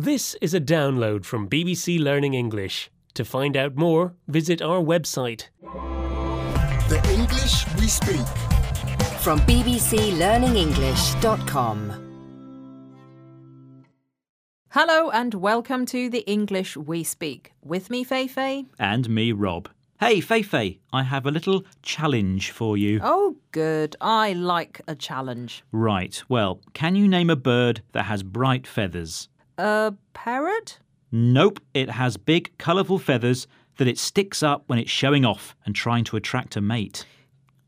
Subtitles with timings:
[0.00, 2.90] This is a download from BBC Learning English.
[3.12, 5.48] To find out more, visit our website.
[6.88, 8.26] The English we speak.
[9.20, 11.92] From bbclearningenglish.com.
[14.70, 17.52] Hello and welcome to the English We Speak.
[17.62, 18.64] With me, Feifei.
[18.78, 19.68] And me, Rob.
[20.00, 23.00] Hey, Feifei, I have a little challenge for you.
[23.02, 23.96] Oh, good.
[24.00, 25.62] I like a challenge.
[25.72, 29.28] Right, well, can you name a bird that has bright feathers?
[29.60, 30.78] A parrot?
[31.12, 35.74] Nope, it has big, colourful feathers that it sticks up when it's showing off and
[35.74, 37.04] trying to attract a mate.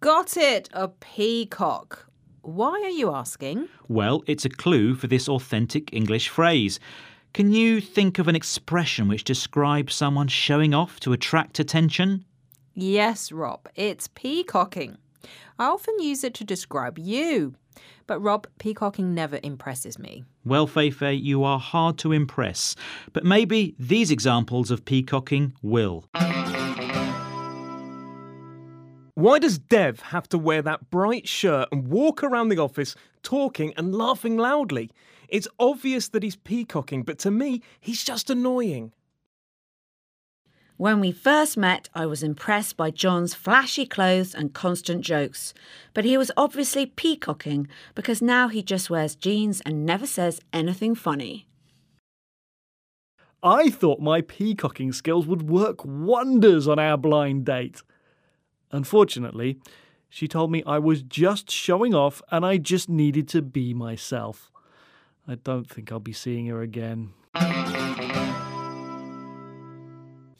[0.00, 0.68] Got it.
[0.74, 2.06] A peacock.
[2.42, 3.68] Why are you asking?
[3.88, 6.78] Well, it's a clue for this authentic English phrase.
[7.32, 12.26] Can you think of an expression which describes someone showing off to attract attention?
[12.74, 13.66] Yes, Rob.
[13.74, 14.98] It's peacocking.
[15.58, 17.54] I often use it to describe you.
[18.06, 20.24] But Rob, peacocking never impresses me.
[20.44, 22.74] Well, Feifei, you are hard to impress.
[23.12, 26.04] But maybe these examples of peacocking will.
[29.14, 33.74] Why does Dev have to wear that bright shirt and walk around the office talking
[33.76, 34.90] and laughing loudly?
[35.28, 38.92] It's obvious that he's peacocking, but to me, he's just annoying.
[40.78, 45.52] When we first met, I was impressed by John's flashy clothes and constant jokes.
[45.92, 50.94] But he was obviously peacocking because now he just wears jeans and never says anything
[50.94, 51.48] funny.
[53.42, 57.82] I thought my peacocking skills would work wonders on our blind date.
[58.70, 59.58] Unfortunately,
[60.08, 64.52] she told me I was just showing off and I just needed to be myself.
[65.26, 67.14] I don't think I'll be seeing her again.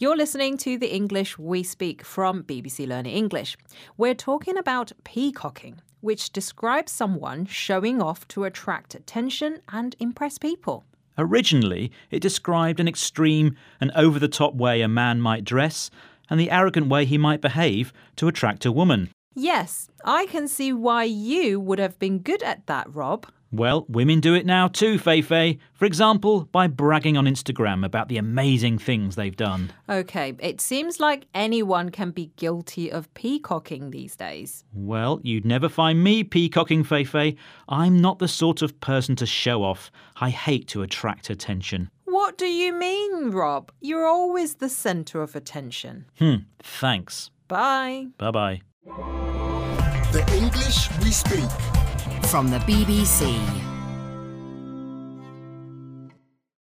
[0.00, 3.56] You're listening to the English We Speak from BBC Learning English.
[3.96, 10.84] We're talking about peacocking, which describes someone showing off to attract attention and impress people.
[11.18, 15.90] Originally, it described an extreme and over the top way a man might dress
[16.30, 19.10] and the arrogant way he might behave to attract a woman.
[19.34, 23.26] Yes, I can see why you would have been good at that, Rob.
[23.50, 25.58] Well, women do it now too, Feifei.
[25.72, 29.72] For example, by bragging on Instagram about the amazing things they've done.
[29.88, 34.64] Okay, it seems like anyone can be guilty of peacocking these days.
[34.74, 37.36] Well, you'd never find me peacocking, Feifei.
[37.68, 39.90] I'm not the sort of person to show off.
[40.16, 41.90] I hate to attract attention.
[42.04, 43.72] What do you mean, Rob?
[43.80, 46.06] You're always the centre of attention.
[46.18, 47.30] Hmm, thanks.
[47.48, 48.08] Bye.
[48.18, 48.60] Bye bye.
[50.12, 51.87] The English we speak.
[52.30, 53.67] From the BBC.